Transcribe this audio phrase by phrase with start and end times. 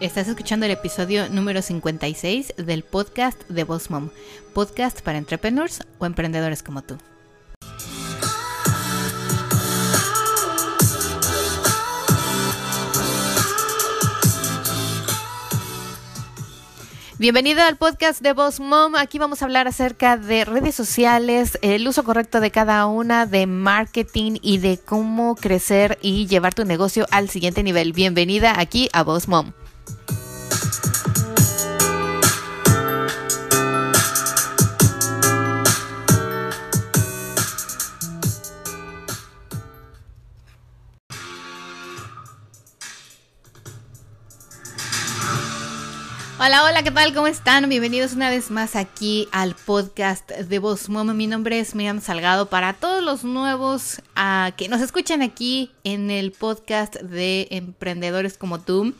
[0.00, 4.10] Estás escuchando el episodio número 56 del podcast de Boss Mom,
[4.54, 6.96] podcast para entrepreneurs o emprendedores como tú.
[17.18, 18.94] Bienvenido al podcast de Boss Mom.
[18.94, 23.48] Aquí vamos a hablar acerca de redes sociales, el uso correcto de cada una, de
[23.48, 27.92] marketing y de cómo crecer y llevar tu negocio al siguiente nivel.
[27.92, 29.50] Bienvenida aquí a Boss Mom.
[46.40, 47.12] Hola, hola, ¿qué tal?
[47.14, 47.68] ¿Cómo están?
[47.68, 51.12] Bienvenidos una vez más aquí al podcast de Voz Mom.
[51.12, 52.46] Mi nombre es Miriam Salgado.
[52.48, 58.60] Para todos los nuevos uh, que nos escuchan aquí en el podcast de Emprendedores como
[58.60, 58.94] tú,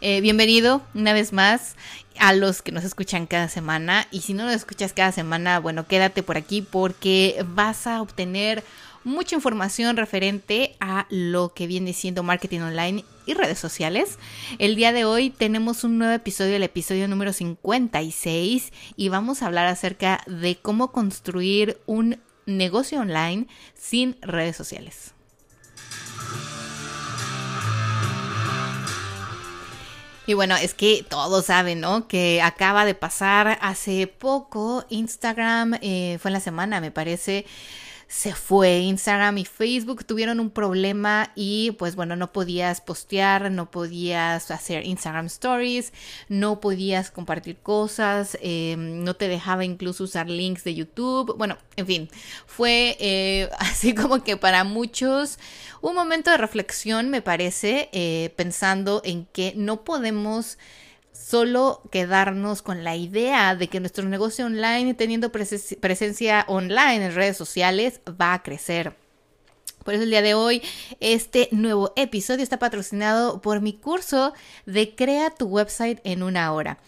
[0.00, 1.76] eh, bienvenido una vez más
[2.18, 4.06] a los que nos escuchan cada semana.
[4.10, 8.64] Y si no nos escuchas cada semana, bueno, quédate por aquí porque vas a obtener
[9.04, 14.18] mucha información referente a lo que viene siendo marketing online y redes sociales.
[14.58, 19.46] El día de hoy tenemos un nuevo episodio, el episodio número 56, y vamos a
[19.46, 25.14] hablar acerca de cómo construir un negocio online sin redes sociales.
[30.26, 32.06] Y bueno, es que todos saben, ¿no?
[32.06, 37.46] Que acaba de pasar hace poco Instagram, eh, fue en la semana, me parece,
[38.10, 38.80] se fue.
[38.80, 44.84] Instagram y Facebook tuvieron un problema y pues bueno, no podías postear, no podías hacer
[44.84, 45.92] Instagram Stories,
[46.28, 51.36] no podías compartir cosas, eh, no te dejaba incluso usar links de YouTube.
[51.38, 52.08] Bueno, en fin,
[52.46, 55.38] fue eh, así como que para muchos
[55.80, 60.58] un momento de reflexión, me parece, eh, pensando en que no podemos
[61.30, 67.36] solo quedarnos con la idea de que nuestro negocio online, teniendo presencia online en redes
[67.36, 68.99] sociales, va a crecer.
[69.84, 70.62] Por eso el día de hoy
[71.00, 74.34] este nuevo episodio está patrocinado por mi curso
[74.66, 76.78] de Crea tu website en una hora.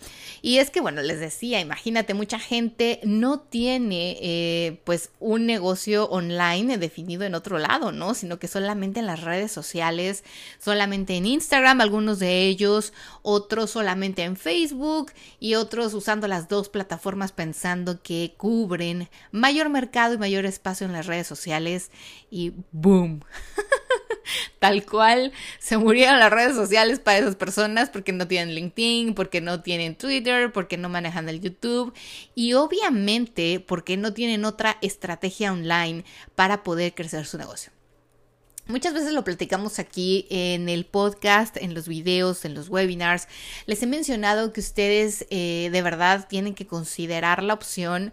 [0.44, 6.06] Y es que, bueno, les decía, imagínate, mucha gente no tiene eh, pues un negocio
[6.06, 8.14] online definido en otro lado, ¿no?
[8.14, 10.24] Sino que solamente en las redes sociales,
[10.58, 12.92] solamente en Instagram, algunos de ellos,
[13.22, 20.14] otros solamente en Facebook y otros usando las dos plataformas pensando que cubren mayor mercado
[20.14, 21.92] y mayor espacio en las redes sociales
[22.32, 23.20] y boom.
[24.58, 29.40] Tal cual se murieron las redes sociales para esas personas porque no tienen LinkedIn, porque
[29.40, 31.92] no tienen Twitter, porque no manejan el YouTube
[32.34, 36.04] y obviamente porque no tienen otra estrategia online
[36.34, 37.72] para poder crecer su negocio.
[38.66, 43.26] Muchas veces lo platicamos aquí en el podcast, en los videos, en los webinars.
[43.66, 48.12] Les he mencionado que ustedes eh, de verdad tienen que considerar la opción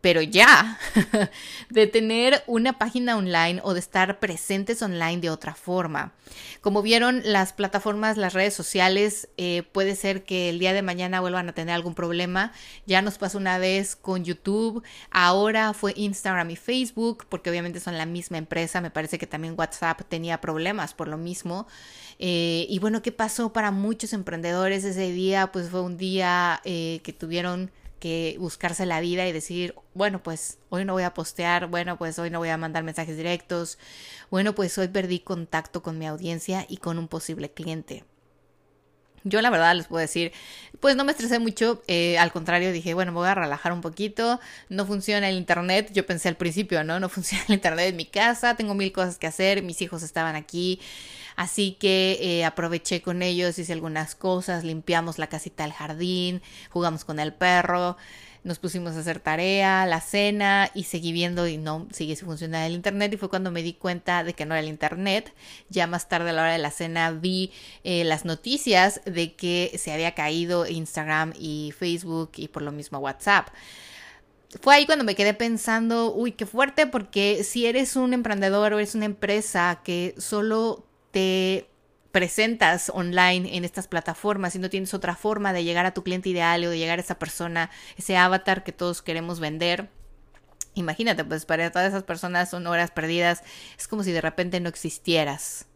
[0.00, 0.78] pero ya,
[1.70, 6.12] de tener una página online o de estar presentes online de otra forma.
[6.60, 11.20] Como vieron, las plataformas, las redes sociales, eh, puede ser que el día de mañana
[11.20, 12.52] vuelvan a tener algún problema.
[12.86, 17.98] Ya nos pasó una vez con YouTube, ahora fue Instagram y Facebook, porque obviamente son
[17.98, 18.80] la misma empresa.
[18.80, 21.66] Me parece que también WhatsApp tenía problemas por lo mismo.
[22.18, 25.52] Eh, y bueno, ¿qué pasó para muchos emprendedores ese día?
[25.52, 30.58] Pues fue un día eh, que tuvieron que buscarse la vida y decir, bueno, pues
[30.70, 33.78] hoy no voy a postear, bueno, pues hoy no voy a mandar mensajes directos,
[34.30, 38.04] bueno, pues hoy perdí contacto con mi audiencia y con un posible cliente.
[39.22, 40.32] Yo la verdad les puedo decir,
[40.80, 43.82] pues no me estresé mucho, eh, al contrario dije, bueno, me voy a relajar un
[43.82, 44.40] poquito,
[44.70, 46.98] no funciona el internet, yo pensé al principio, ¿no?
[47.00, 50.36] No funciona el internet en mi casa, tengo mil cosas que hacer, mis hijos estaban
[50.36, 50.80] aquí,
[51.40, 57.06] Así que eh, aproveché con ellos, hice algunas cosas, limpiamos la casita del jardín, jugamos
[57.06, 57.96] con el perro,
[58.44, 62.66] nos pusimos a hacer tarea, la cena y seguí viendo y no sigue sin funcionar
[62.66, 65.32] el internet y fue cuando me di cuenta de que no era el internet.
[65.70, 67.52] Ya más tarde a la hora de la cena vi
[67.84, 72.98] eh, las noticias de que se había caído Instagram y Facebook y por lo mismo
[72.98, 73.48] WhatsApp
[74.60, 78.78] fue ahí cuando me quedé pensando, uy, qué fuerte, porque si eres un emprendedor o
[78.78, 81.68] eres una empresa que solo te
[82.12, 86.28] presentas online en estas plataformas y no tienes otra forma de llegar a tu cliente
[86.28, 89.88] ideal o de llegar a esa persona, ese avatar que todos queremos vender.
[90.74, 93.42] Imagínate, pues para todas esas personas son horas perdidas.
[93.78, 95.66] Es como si de repente no existieras.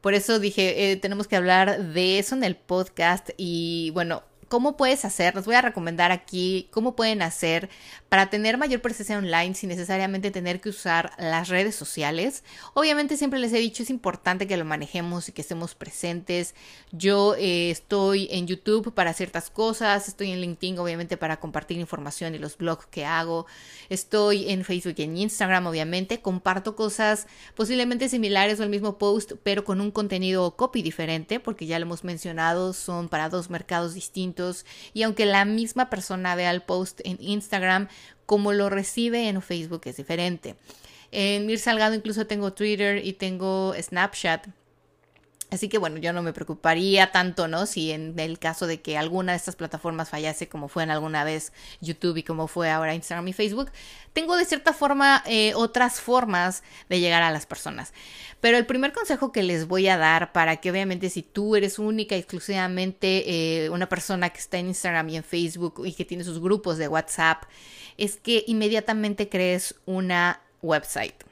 [0.00, 4.76] Por eso dije, eh, tenemos que hablar de eso en el podcast y bueno, ¿Cómo
[4.76, 5.34] puedes hacer?
[5.34, 7.70] Les voy a recomendar aquí cómo pueden hacer
[8.10, 12.44] para tener mayor presencia online sin necesariamente tener que usar las redes sociales.
[12.74, 16.54] Obviamente siempre les he dicho es importante que lo manejemos y que estemos presentes.
[16.90, 22.34] Yo eh, estoy en YouTube para ciertas cosas, estoy en LinkedIn obviamente para compartir información
[22.34, 23.46] y los blogs que hago.
[23.88, 26.20] Estoy en Facebook y en Instagram obviamente.
[26.20, 31.64] Comparto cosas posiblemente similares o el mismo post pero con un contenido copy diferente porque
[31.64, 34.41] ya lo hemos mencionado, son para dos mercados distintos
[34.92, 37.88] y aunque la misma persona vea el post en Instagram,
[38.26, 40.56] como lo recibe en Facebook es diferente.
[41.10, 44.46] En Mir Salgado incluso tengo Twitter y tengo Snapchat.
[45.52, 47.66] Así que bueno, yo no me preocuparía tanto, ¿no?
[47.66, 51.24] Si en el caso de que alguna de estas plataformas fallase, como fue en alguna
[51.24, 51.52] vez
[51.82, 53.70] YouTube y como fue ahora Instagram y Facebook,
[54.14, 57.92] tengo de cierta forma eh, otras formas de llegar a las personas.
[58.40, 61.78] Pero el primer consejo que les voy a dar para que obviamente si tú eres
[61.78, 66.24] única, exclusivamente eh, una persona que está en Instagram y en Facebook y que tiene
[66.24, 67.42] sus grupos de WhatsApp,
[67.98, 71.31] es que inmediatamente crees una website.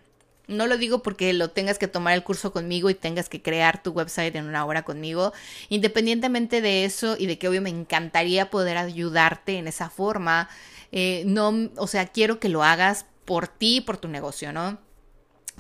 [0.51, 3.83] No lo digo porque lo tengas que tomar el curso conmigo y tengas que crear
[3.83, 5.33] tu website en una hora conmigo.
[5.69, 10.49] Independientemente de eso y de que obvio me encantaría poder ayudarte en esa forma,
[10.91, 14.79] eh, no, o sea, quiero que lo hagas por ti, por tu negocio, ¿no?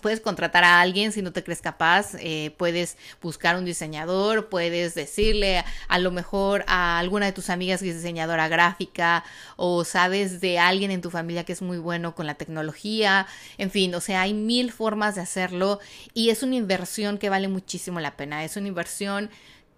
[0.00, 4.94] Puedes contratar a alguien si no te crees capaz, eh, puedes buscar un diseñador, puedes
[4.94, 9.25] decirle a, lo mejor a alguna de tus amigas que es diseñadora gráfica
[9.56, 13.26] o sabes de alguien en tu familia que es muy bueno con la tecnología,
[13.58, 15.81] en fin, o sea, hay mil formas de hacerlo
[16.14, 19.31] y es una inversión que vale muchísimo la pena, es una inversión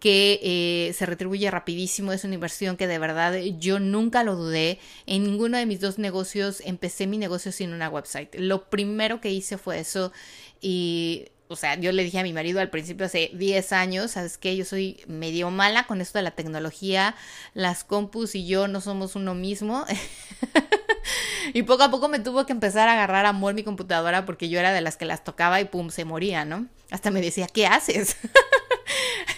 [0.03, 4.81] que eh, se retribuye rapidísimo, es una inversión que de verdad yo nunca lo dudé.
[5.07, 8.35] En ninguno de mis dos negocios empecé mi negocio sin una website.
[8.35, 10.11] Lo primero que hice fue eso
[10.61, 14.39] y o sea, yo le dije a mi marido al principio hace 10 años, ¿sabes
[14.39, 14.57] qué?
[14.57, 17.15] Yo soy medio mala con esto de la tecnología,
[17.55, 19.85] las compus y yo no somos uno mismo.
[21.55, 24.59] y poco a poco me tuvo que empezar a agarrar amor mi computadora porque yo
[24.59, 26.67] era de las que las tocaba y pum, se moría, ¿no?
[26.91, 28.17] Hasta me decía, ¿qué haces?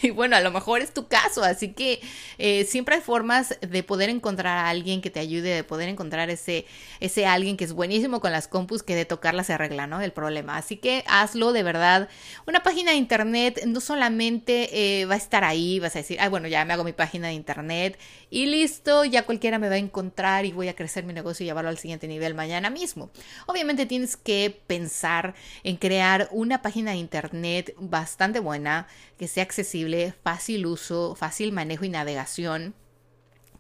[0.09, 2.01] y bueno, a lo mejor es tu caso, así que
[2.37, 6.29] eh, siempre hay formas de poder encontrar a alguien que te ayude, de poder encontrar
[6.29, 6.67] ese,
[7.01, 10.03] ese alguien que es buenísimo con las compus, que de tocarla se arregla, ¿no?
[10.03, 10.59] El problema.
[10.59, 12.09] Así que hazlo de verdad.
[12.47, 16.29] Una página de internet no solamente eh, va a estar ahí, vas a decir, ah,
[16.29, 17.99] bueno, ya me hago mi página de internet
[18.31, 21.47] y listo, ya cualquiera me va a encontrar y voy a crecer mi negocio y
[21.47, 23.11] llevarlo al siguiente nivel mañana mismo.
[23.47, 28.87] Obviamente tienes que pensar en crear una página de internet bastante buena,
[29.19, 32.75] que sea accesible, fácil uso, fácil manejo y navegación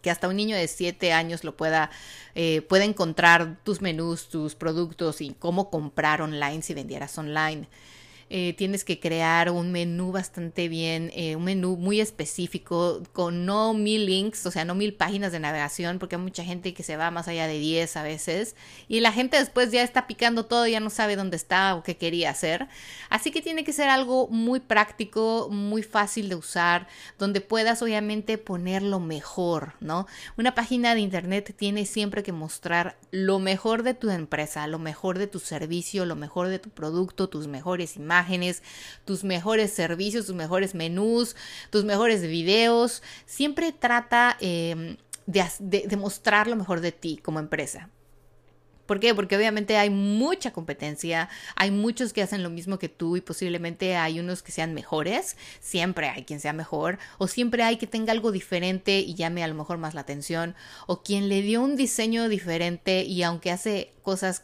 [0.05, 1.91] que hasta un niño de 7 años lo pueda,
[2.35, 7.67] eh, pueda encontrar tus menús, tus productos y cómo comprar online si vendieras online.
[8.31, 13.75] Eh, tienes que crear un menú bastante bien, eh, un menú muy específico, con no
[13.75, 16.97] mil links, o sea, no mil páginas de navegación, porque hay mucha gente que se
[16.97, 18.57] va más allá de 10 a veces,
[18.89, 21.97] y la gente después ya está picando todo, ya no sabe dónde está o qué
[21.97, 22.69] quería hacer.
[23.11, 26.89] Así que tiene que ser algo muy práctico, muy fácil de usar,
[27.19, 30.07] donde puedas obviamente poner lo mejor, ¿no?
[30.39, 35.19] Una página de internet tiene siempre que mostrar lo mejor de tu empresa, lo mejor
[35.19, 38.14] de tu servicio, lo mejor de tu producto, tus mejores imágenes
[39.05, 41.37] tus mejores servicios, tus mejores menús,
[41.71, 43.03] tus mejores videos.
[43.27, 44.97] Siempre trata em,
[45.27, 47.91] de, mostrar lo mejor de ti como empresa.
[48.87, 49.15] ¿Por qué?
[49.15, 53.97] Porque obviamente hay mucha competencia, hay muchos que hacen lo mismo que tú y posiblemente
[53.97, 58.13] hay unos que sean mejores, siempre hay quien sea mejor, o siempre hay que tenga
[58.13, 60.55] algo diferente y llame a lo mejor más la atención,
[60.87, 64.43] o quien le dio un diseño diferente y aunque hace cosas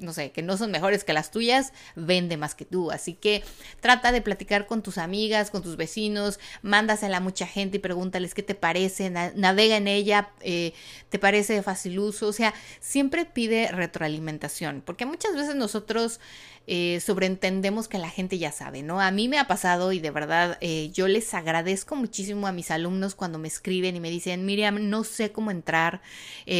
[0.00, 2.90] no sé, que no son mejores que las tuyas, vende más que tú.
[2.90, 3.44] Así que
[3.80, 8.34] trata de platicar con tus amigas, con tus vecinos, mándasela a mucha gente y pregúntales
[8.34, 10.72] qué te parece, navega en ella, eh,
[11.08, 12.28] te parece de fácil uso.
[12.28, 16.20] O sea, siempre pide retroalimentación, porque muchas veces nosotros
[16.66, 19.00] eh, sobreentendemos que la gente ya sabe, ¿no?
[19.00, 22.70] A mí me ha pasado y de verdad eh, yo les agradezco muchísimo a mis
[22.70, 26.00] alumnos cuando me escriben y me dicen, Miriam, no sé cómo entrar,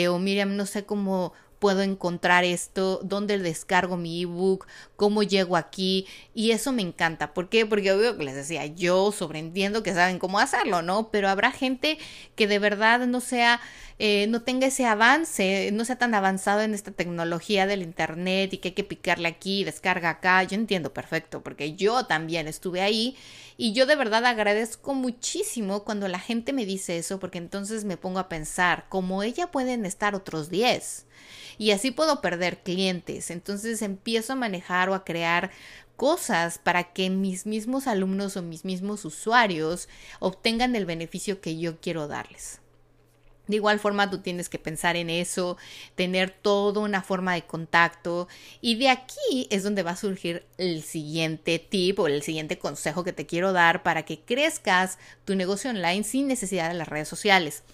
[0.09, 6.07] o Miriam, no sé cómo puedo encontrar esto, dónde descargo mi ebook, cómo llego aquí
[6.35, 7.35] y eso me encanta.
[7.35, 7.67] ¿Por qué?
[7.67, 11.11] Porque obvio que les decía, yo sobreentiendo que saben cómo hacerlo, ¿no?
[11.11, 11.99] Pero habrá gente
[12.35, 13.61] que de verdad no sea,
[13.99, 18.59] eh, no tenga ese avance, no sea tan avanzado en esta tecnología del internet y
[18.59, 20.43] que hay que picarle aquí, descarga acá.
[20.43, 23.17] Yo entiendo perfecto porque yo también estuve ahí
[23.61, 27.99] y yo de verdad agradezco muchísimo cuando la gente me dice eso porque entonces me
[27.99, 31.05] pongo a pensar, como ella pueden estar otros 10
[31.59, 33.31] y así puedo perder clientes.
[33.31, 35.51] Entonces empiezo a manejar o a crear
[35.97, 39.91] cosas para que mis mismos alumnos o mis mismos usuarios
[40.21, 42.63] obtengan el beneficio que yo quiero darles.
[43.51, 45.57] De igual forma, tú tienes que pensar en eso,
[45.97, 48.29] tener toda una forma de contacto.
[48.61, 53.03] Y de aquí es donde va a surgir el siguiente tip o el siguiente consejo
[53.03, 57.09] que te quiero dar para que crezcas tu negocio online sin necesidad de las redes
[57.09, 57.65] sociales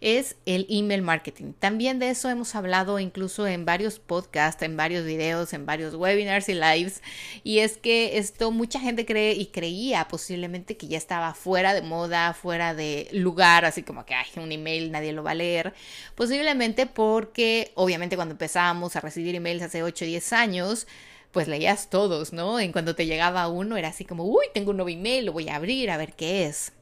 [0.00, 1.52] es el email marketing.
[1.58, 6.48] También de eso hemos hablado incluso en varios podcasts, en varios videos, en varios webinars
[6.48, 7.02] y lives.
[7.44, 11.82] Y es que esto mucha gente cree y creía posiblemente que ya estaba fuera de
[11.82, 15.74] moda, fuera de lugar, así como que hay un email nadie lo va a leer.
[16.14, 20.86] Posiblemente porque obviamente cuando empezábamos a recibir emails hace 8 o 10 años,
[21.32, 22.58] pues leías todos, ¿no?
[22.60, 25.48] En cuando te llegaba uno era así como, uy, tengo un nuevo email, lo voy
[25.48, 26.72] a abrir a ver qué es.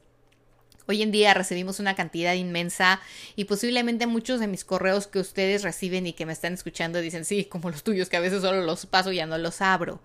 [0.87, 3.01] Hoy en día recibimos una cantidad inmensa
[3.35, 7.25] y posiblemente muchos de mis correos que ustedes reciben y que me están escuchando dicen,
[7.25, 9.99] sí, como los tuyos, que a veces solo los paso y ya no los abro.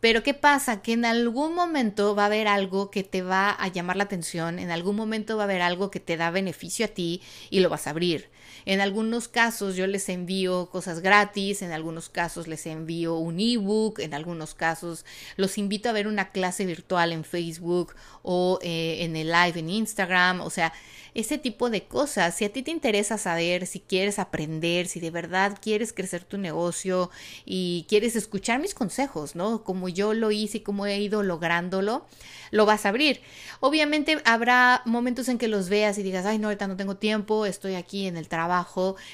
[0.00, 0.82] Pero ¿qué pasa?
[0.82, 4.58] Que en algún momento va a haber algo que te va a llamar la atención,
[4.58, 7.70] en algún momento va a haber algo que te da beneficio a ti y lo
[7.70, 8.28] vas a abrir.
[8.66, 14.00] En algunos casos yo les envío cosas gratis, en algunos casos les envío un ebook,
[14.00, 15.04] en algunos casos
[15.36, 19.70] los invito a ver una clase virtual en Facebook o eh, en el live en
[19.70, 20.72] Instagram, o sea,
[21.14, 22.36] ese tipo de cosas.
[22.36, 26.38] Si a ti te interesa saber, si quieres aprender, si de verdad quieres crecer tu
[26.38, 27.10] negocio
[27.44, 29.64] y quieres escuchar mis consejos, ¿no?
[29.64, 32.06] Como yo lo hice y como he ido lográndolo,
[32.50, 33.20] lo vas a abrir.
[33.60, 37.46] Obviamente habrá momentos en que los veas y digas, ay, no, ahorita no tengo tiempo,
[37.46, 38.49] estoy aquí en el trabajo,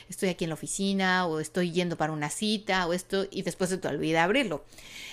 [0.09, 3.71] estoy aquí en la oficina o estoy yendo para una cita o esto y después
[3.71, 4.64] se te olvida abrirlo.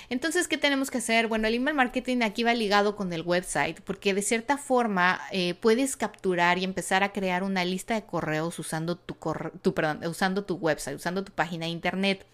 [0.09, 1.27] Entonces, ¿qué tenemos que hacer?
[1.27, 5.55] Bueno, el email marketing aquí va ligado con el website porque de cierta forma eh,
[5.55, 9.15] puedes capturar y empezar a crear una lista de correos usando tu,
[9.61, 12.25] tu, perdón, usando tu website, usando tu página de internet.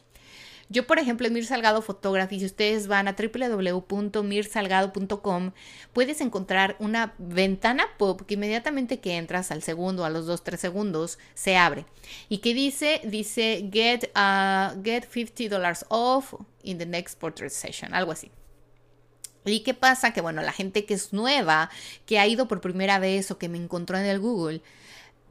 [0.72, 5.52] Yo, por ejemplo, en Mir Salgado Photography, si ustedes van a www.mirsalgado.com,
[5.94, 10.60] puedes encontrar una ventana pop que inmediatamente que entras al segundo, a los dos, tres
[10.60, 11.88] segundos, se abre.
[12.30, 18.12] Y que dice, dice, get, uh, get $50 off in the next portrait session, algo
[18.12, 18.30] así.
[19.46, 20.14] ¿Y qué pasa?
[20.14, 21.72] Que bueno, la gente que es nueva,
[22.06, 24.62] que ha ido por primera vez o que me encontró en el Google,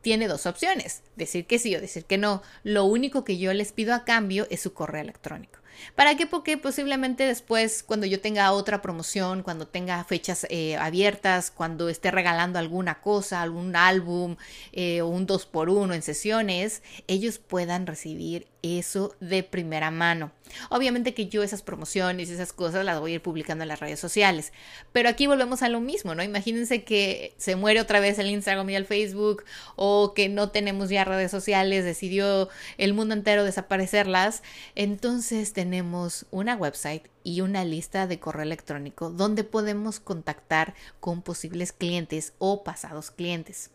[0.02, 2.42] tiene dos opciones, decir que sí o decir que no.
[2.62, 5.58] Lo único que yo les pido a cambio es su correo electrónico.
[5.94, 6.26] ¿Para qué?
[6.26, 12.10] Porque posiblemente después, cuando yo tenga otra promoción, cuando tenga fechas eh, abiertas, cuando esté
[12.10, 14.36] regalando alguna cosa, algún álbum
[14.72, 20.32] eh, o un 2 por 1 en sesiones, ellos puedan recibir eso de primera mano.
[20.70, 23.80] Obviamente que yo esas promociones y esas cosas las voy a ir publicando en las
[23.80, 24.52] redes sociales.
[24.92, 26.22] Pero aquí volvemos a lo mismo, ¿no?
[26.22, 29.44] Imagínense que se muere otra vez el Instagram y el Facebook
[29.76, 34.42] o que no tenemos ya redes sociales, decidió el mundo entero desaparecerlas.
[34.74, 41.72] Entonces tenemos una website y una lista de correo electrónico donde podemos contactar con posibles
[41.72, 43.70] clientes o pasados clientes.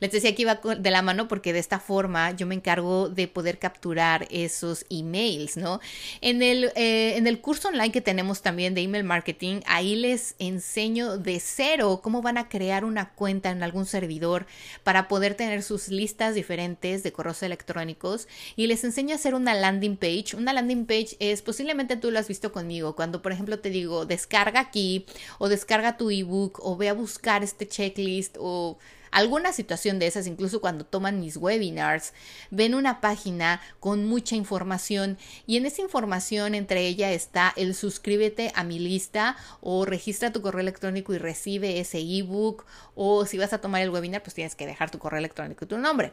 [0.00, 3.28] Les decía que iba de la mano porque de esta forma yo me encargo de
[3.28, 5.80] poder capturar esos emails, ¿no?
[6.22, 10.34] En el, eh, en el curso online que tenemos también de email marketing, ahí les
[10.38, 14.46] enseño de cero cómo van a crear una cuenta en algún servidor
[14.84, 18.26] para poder tener sus listas diferentes de correos electrónicos
[18.56, 20.36] y les enseño a hacer una landing page.
[20.36, 24.06] Una landing page es posiblemente tú lo has visto conmigo, cuando por ejemplo te digo
[24.06, 25.04] descarga aquí
[25.38, 28.78] o descarga tu ebook o ve a buscar este checklist o
[29.10, 32.12] alguna situación de esas, incluso cuando toman mis webinars,
[32.50, 38.52] ven una página con mucha información y en esa información entre ella está el suscríbete
[38.54, 42.64] a mi lista o registra tu correo electrónico y recibe ese ebook
[42.94, 45.68] o si vas a tomar el webinar pues tienes que dejar tu correo electrónico y
[45.68, 46.12] tu nombre.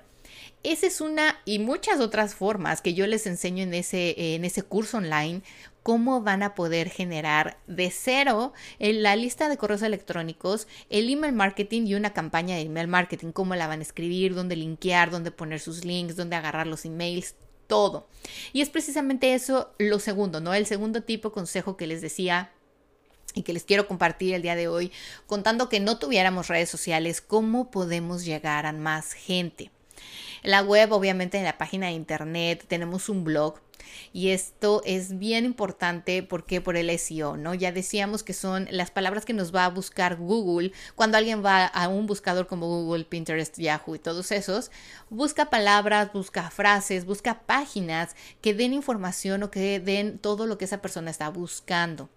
[0.64, 4.64] Esa es una y muchas otras formas que yo les enseño en ese, en ese
[4.64, 5.42] curso online
[5.88, 11.32] cómo van a poder generar de cero en la lista de correos electrónicos, el email
[11.32, 15.32] marketing y una campaña de email marketing, cómo la van a escribir, dónde linkear, dónde
[15.32, 17.36] poner sus links, dónde agarrar los emails,
[17.68, 18.10] todo.
[18.52, 20.54] Y es precisamente eso lo segundo, ¿no?
[20.54, 22.52] El segundo tipo de consejo que les decía
[23.34, 24.92] y que les quiero compartir el día de hoy,
[25.26, 29.72] contando que no tuviéramos redes sociales, cómo podemos llegar a más gente.
[30.44, 33.60] La web, obviamente, en la página de internet, tenemos un blog
[34.14, 37.54] y esto es bien importante porque por el SEO, ¿no?
[37.54, 41.66] Ya decíamos que son las palabras que nos va a buscar Google cuando alguien va
[41.66, 44.72] a un buscador como Google, Pinterest, Yahoo y todos esos,
[45.10, 50.66] busca palabras, busca frases, busca páginas que den información o que den todo lo que
[50.66, 52.10] esa persona está buscando.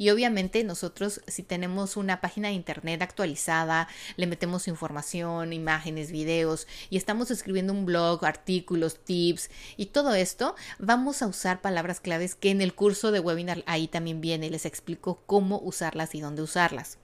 [0.00, 6.66] Y obviamente nosotros si tenemos una página de internet actualizada, le metemos información, imágenes, videos
[6.88, 12.34] y estamos escribiendo un blog, artículos, tips y todo esto, vamos a usar palabras claves
[12.34, 16.40] que en el curso de webinar ahí también viene, les explico cómo usarlas y dónde
[16.40, 16.96] usarlas.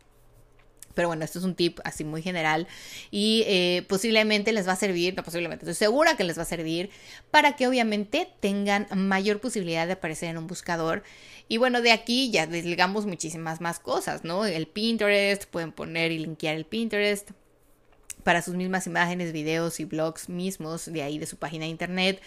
[0.96, 2.66] Pero bueno, esto es un tip así muy general
[3.10, 6.46] y eh, posiblemente les va a servir, no posiblemente, estoy segura que les va a
[6.46, 6.88] servir
[7.30, 11.04] para que obviamente tengan mayor posibilidad de aparecer en un buscador.
[11.48, 14.46] Y bueno, de aquí ya desligamos muchísimas más cosas, ¿no?
[14.46, 17.30] El Pinterest, pueden poner y linkear el Pinterest
[18.26, 22.20] para sus mismas imágenes, videos y blogs mismos de ahí de su página de internet.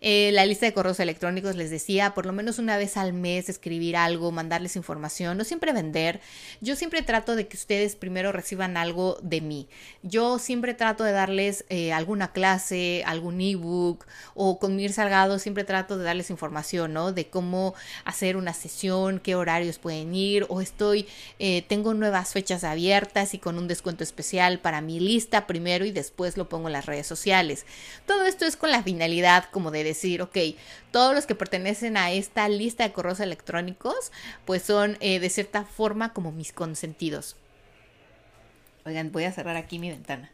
[0.00, 3.48] Eh, la lista de correos electrónicos les decía, por lo menos una vez al mes
[3.48, 6.20] escribir algo, mandarles información, no siempre vender.
[6.60, 9.68] Yo siempre trato de que ustedes primero reciban algo de mí.
[10.02, 15.62] Yo siempre trato de darles eh, alguna clase, algún ebook o con Mir Salgado siempre
[15.62, 17.12] trato de darles información, ¿no?
[17.12, 21.06] De cómo hacer una sesión, qué horarios pueden ir o estoy,
[21.38, 25.92] eh, tengo nuevas fechas abiertas y con un descuento especial para mi lista primero y
[25.92, 27.66] después lo pongo en las redes sociales.
[28.06, 30.36] Todo esto es con la finalidad como de decir, ok,
[30.90, 34.12] todos los que pertenecen a esta lista de correos electrónicos,
[34.44, 37.36] pues son eh, de cierta forma como mis consentidos.
[38.84, 40.33] Oigan, voy a cerrar aquí mi ventana.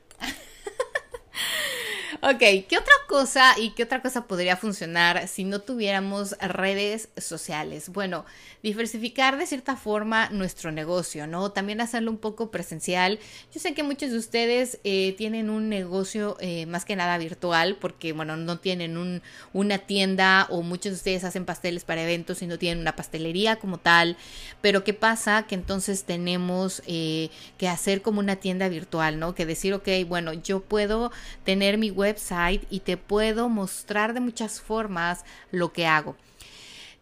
[2.22, 7.88] Ok, ¿qué otra cosa y qué otra cosa podría funcionar si no tuviéramos redes sociales?
[7.88, 8.26] Bueno,
[8.62, 11.50] diversificar de cierta forma nuestro negocio, ¿no?
[11.52, 13.18] También hacerlo un poco presencial.
[13.54, 17.78] Yo sé que muchos de ustedes eh, tienen un negocio eh, más que nada virtual
[17.80, 19.22] porque, bueno, no tienen un,
[19.54, 23.56] una tienda o muchos de ustedes hacen pasteles para eventos y no tienen una pastelería
[23.56, 24.18] como tal.
[24.60, 25.46] Pero ¿qué pasa?
[25.46, 29.34] Que entonces tenemos eh, que hacer como una tienda virtual, ¿no?
[29.34, 31.10] Que decir, ok, bueno, yo puedo
[31.44, 36.16] tener mi web website y te puedo mostrar de muchas formas lo que hago.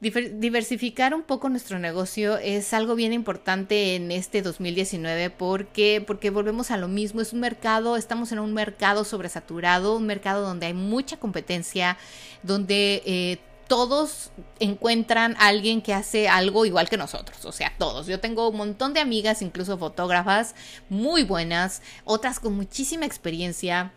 [0.01, 6.71] Diversificar un poco nuestro negocio es algo bien importante en este 2019 porque, porque volvemos
[6.71, 10.75] a lo mismo, es un mercado, estamos en un mercado sobresaturado, un mercado donde hay
[10.75, 11.97] mucha competencia,
[12.45, 18.07] donde eh, todos encuentran a alguien que hace algo igual que nosotros, o sea, todos.
[18.07, 20.55] Yo tengo un montón de amigas, incluso fotógrafas,
[20.89, 23.93] muy buenas, otras con muchísima experiencia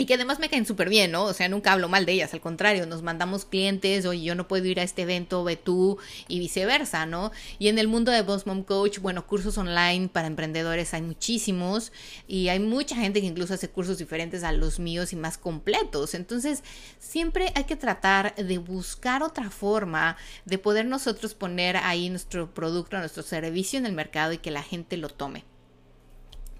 [0.00, 1.24] y que además me caen súper bien, ¿no?
[1.24, 4.48] O sea, nunca hablo mal de ellas, al contrario, nos mandamos clientes, oye, yo no
[4.48, 7.32] puedo ir a este evento, ve tú, y viceversa, ¿no?
[7.58, 11.92] Y en el mundo de Boss Mom Coach, bueno, cursos online para emprendedores hay muchísimos,
[12.26, 16.14] y hay mucha gente que incluso hace cursos diferentes a los míos y más completos.
[16.14, 16.64] Entonces,
[16.98, 22.98] siempre hay que tratar de buscar otra forma de poder nosotros poner ahí nuestro producto,
[22.98, 25.44] nuestro servicio en el mercado y que la gente lo tome.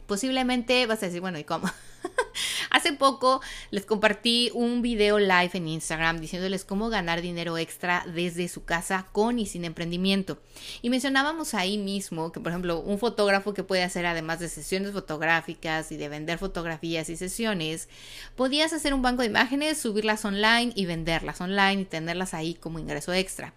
[0.06, 1.70] Posiblemente vas a decir, bueno, ¿y cómo?
[2.70, 3.40] Hace poco
[3.72, 9.08] les compartí un video live en Instagram diciéndoles cómo ganar dinero extra desde su casa
[9.10, 10.38] con y sin emprendimiento.
[10.80, 14.92] Y mencionábamos ahí mismo que, por ejemplo, un fotógrafo que puede hacer además de sesiones
[14.92, 17.88] fotográficas y de vender fotografías y sesiones,
[18.36, 22.78] podías hacer un banco de imágenes, subirlas online y venderlas online y tenerlas ahí como
[22.78, 23.52] ingreso extra.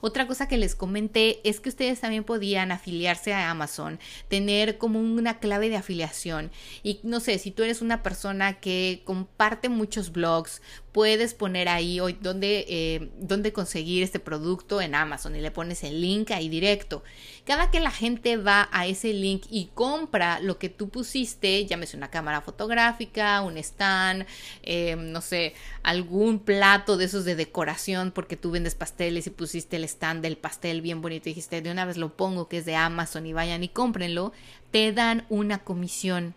[0.00, 3.98] Otra cosa que les comenté es que ustedes también podían afiliarse a Amazon,
[4.28, 6.50] tener como una clave de afiliación.
[6.82, 10.62] Y no sé, si tú eres una persona que comparte muchos blogs,
[10.96, 15.84] puedes poner ahí hoy dónde, eh, dónde conseguir este producto en Amazon y le pones
[15.84, 17.04] el link ahí directo.
[17.44, 21.98] Cada que la gente va a ese link y compra lo que tú pusiste, llámese
[21.98, 24.24] una cámara fotográfica, un stand,
[24.62, 29.76] eh, no sé, algún plato de esos de decoración porque tú vendes pasteles y pusiste
[29.76, 32.64] el stand del pastel bien bonito y dijiste de una vez lo pongo que es
[32.64, 34.32] de Amazon y vayan y cómprenlo,
[34.70, 36.34] te dan una comisión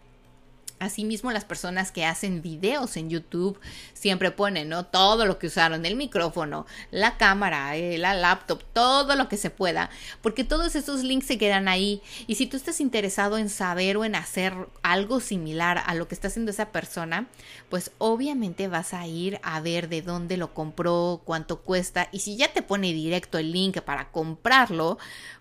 [0.79, 3.59] Asimismo, las personas que hacen videos en YouTube
[3.93, 4.85] siempre ponen, ¿no?
[4.85, 9.49] Todo lo que usaron, el micrófono, la cámara, eh, la laptop, todo lo que se
[9.49, 9.89] pueda,
[10.21, 12.01] porque todos esos links se quedan ahí.
[12.27, 16.15] Y si tú estás interesado en saber o en hacer algo similar a lo que
[16.15, 17.27] está haciendo esa persona,
[17.69, 22.37] pues obviamente vas a ir a ver de dónde lo compró, cuánto cuesta, y si
[22.37, 24.97] ya te pone directo el link para comprarlo,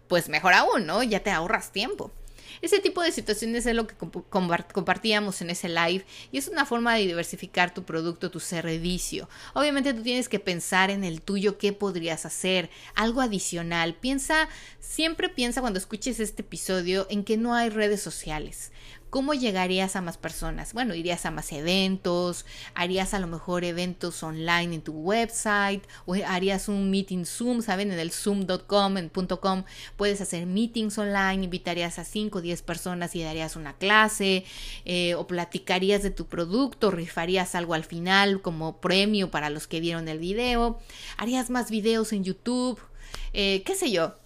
[0.09, 1.03] pues mejor aún, ¿no?
[1.03, 2.11] Ya te ahorras tiempo.
[2.61, 3.95] Ese tipo de situaciones es lo que
[4.31, 9.29] compartíamos en ese live y es una forma de diversificar tu producto, tu servicio.
[9.55, 13.95] Obviamente tú tienes que pensar en el tuyo, qué podrías hacer, algo adicional.
[13.95, 14.49] Piensa,
[14.81, 18.73] siempre piensa cuando escuches este episodio en que no hay redes sociales.
[19.11, 20.75] ¿Cómo llegarías a más personas?
[20.75, 22.45] Bueno, irías a más eventos,
[22.75, 27.91] harías a lo mejor eventos online en tu website o harías un meeting Zoom, ¿saben?
[27.91, 29.65] En el zoom.com, en .com,
[29.97, 34.45] puedes hacer meetings online, invitarías a 5 o 10 personas y darías una clase
[34.85, 39.81] eh, o platicarías de tu producto, rifarías algo al final como premio para los que
[39.81, 40.79] vieron el video,
[41.17, 42.79] harías más videos en YouTube,
[43.33, 44.17] eh, qué sé yo.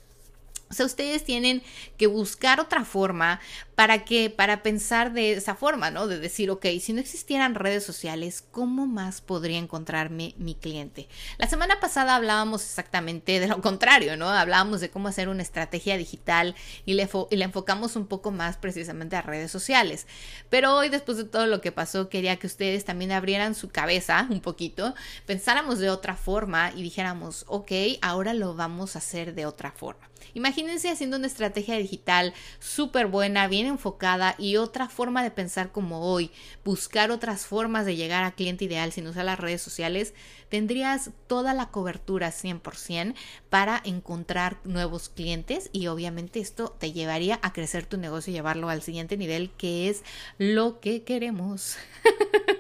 [0.72, 1.62] O sea, ustedes tienen
[1.98, 3.40] que buscar otra forma
[3.82, 4.30] ¿Para qué?
[4.30, 6.06] Para pensar de esa forma, ¿no?
[6.06, 11.08] De decir, ok, si no existieran redes sociales, ¿cómo más podría encontrarme mi cliente?
[11.36, 14.28] La semana pasada hablábamos exactamente de lo contrario, ¿no?
[14.28, 16.54] Hablábamos de cómo hacer una estrategia digital
[16.86, 20.06] y le, y le enfocamos un poco más precisamente a redes sociales.
[20.48, 24.28] Pero hoy, después de todo lo que pasó, quería que ustedes también abrieran su cabeza
[24.30, 24.94] un poquito,
[25.26, 30.12] pensáramos de otra forma y dijéramos, ok, ahora lo vamos a hacer de otra forma.
[30.34, 36.30] Imagínense haciendo una estrategia digital súper buena, enfocada y otra forma de pensar como hoy,
[36.64, 40.14] buscar otras formas de llegar a cliente ideal sin usar las redes sociales,
[40.52, 43.14] tendrías toda la cobertura 100%
[43.48, 48.68] para encontrar nuevos clientes y obviamente esto te llevaría a crecer tu negocio y llevarlo
[48.68, 50.02] al siguiente nivel que es
[50.36, 51.78] lo que queremos.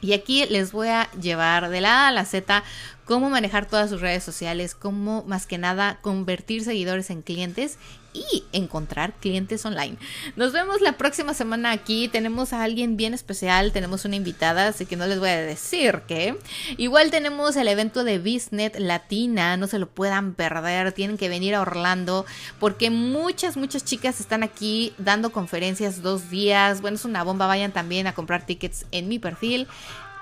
[0.00, 2.62] Y aquí les voy a llevar de la A a la Z
[3.06, 7.78] cómo manejar todas sus redes sociales, cómo más que nada convertir seguidores en clientes
[8.14, 9.96] y encontrar clientes online.
[10.36, 12.08] Nos vemos la próxima semana aquí.
[12.08, 16.02] Tenemos a alguien bien especial, tenemos una invitada, así que no les voy a decir
[16.06, 16.38] que.
[16.78, 21.54] Igual tenemos el evento de Biznet Latina, no se lo puedan perder, tienen que venir
[21.54, 22.24] a Orlando
[22.58, 26.80] porque muchas, muchas chicas están aquí dando conferencias dos días.
[26.80, 29.66] Bueno, es una bomba, vayan también a comprar tickets en mi perfil.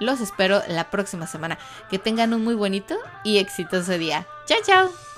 [0.01, 1.59] Los espero la próxima semana.
[1.91, 4.27] Que tengan un muy bonito y exitoso día.
[4.47, 5.12] Chao, chao.